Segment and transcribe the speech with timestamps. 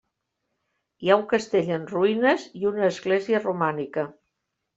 [1.03, 4.09] Hi ha un castell en ruïnes i una església romànica.